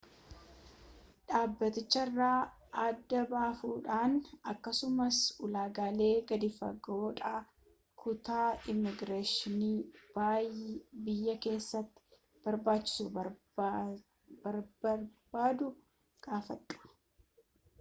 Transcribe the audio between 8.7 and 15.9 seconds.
immigireeshinii biyya keessatti barachuu barbbaadduu